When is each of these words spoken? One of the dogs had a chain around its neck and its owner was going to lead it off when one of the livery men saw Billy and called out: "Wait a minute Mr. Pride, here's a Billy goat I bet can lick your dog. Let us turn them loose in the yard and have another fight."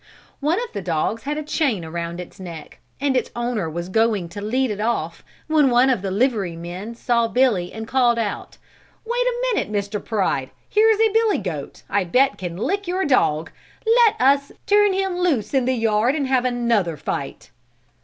One 0.39 0.57
of 0.59 0.73
the 0.73 0.81
dogs 0.81 1.21
had 1.25 1.37
a 1.37 1.43
chain 1.43 1.85
around 1.85 2.19
its 2.19 2.39
neck 2.39 2.79
and 2.99 3.15
its 3.15 3.29
owner 3.35 3.69
was 3.69 3.87
going 3.87 4.29
to 4.29 4.41
lead 4.41 4.71
it 4.71 4.79
off 4.79 5.23
when 5.45 5.69
one 5.69 5.91
of 5.91 6.01
the 6.01 6.09
livery 6.09 6.55
men 6.55 6.95
saw 6.95 7.27
Billy 7.27 7.71
and 7.71 7.87
called 7.87 8.17
out: 8.17 8.57
"Wait 9.05 9.21
a 9.27 9.53
minute 9.53 9.71
Mr. 9.71 10.03
Pride, 10.03 10.49
here's 10.67 10.99
a 10.99 11.13
Billy 11.13 11.37
goat 11.37 11.83
I 11.87 12.03
bet 12.03 12.39
can 12.39 12.57
lick 12.57 12.87
your 12.87 13.05
dog. 13.05 13.51
Let 13.85 14.19
us 14.19 14.51
turn 14.65 14.93
them 14.93 15.19
loose 15.19 15.53
in 15.53 15.65
the 15.65 15.75
yard 15.75 16.15
and 16.15 16.25
have 16.25 16.45
another 16.45 16.97
fight." 16.97 17.51